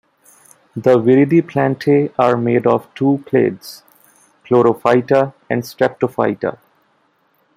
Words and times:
The 0.75 0.97
Viridiplantae 0.99 2.11
are 2.17 2.35
made 2.35 2.65
up 2.65 2.73
of 2.85 2.95
two 2.95 3.23
clades: 3.27 3.83
Chlorophyta 4.45 5.31
and 5.47 5.61
Streptophyta. 5.61 6.57